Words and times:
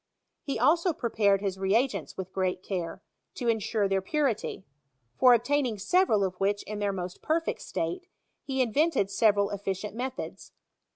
He 0.41 0.57
also 0.57 0.93
prepared 0.93 1.41
his 1.41 1.59
reagents 1.59 2.17
with 2.17 2.33
great 2.33 2.63
care, 2.63 3.03
to 3.35 3.47
ensure 3.47 3.87
their 3.87 4.01
purity; 4.01 4.65
for 5.15 5.35
obtaining 5.35 5.77
several 5.77 6.23
of 6.23 6.33
which 6.39 6.63
in 6.63 6.79
their 6.79 6.91
most 6.91 7.21
perfect 7.21 7.61
state, 7.61 8.07
he 8.43 8.63
invented 8.63 9.11
several 9.11 9.51
efficient 9.51 9.93
methods. 9.95 10.53